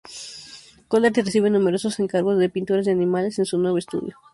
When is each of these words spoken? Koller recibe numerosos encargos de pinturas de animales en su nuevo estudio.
Koller 0.89 1.13
recibe 1.27 1.51
numerosos 1.51 1.99
encargos 2.03 2.39
de 2.39 2.49
pinturas 2.49 2.85
de 2.85 2.91
animales 2.91 3.37
en 3.37 3.45
su 3.45 3.59
nuevo 3.59 3.77
estudio. 3.77 4.17